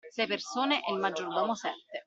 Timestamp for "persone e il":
0.25-0.99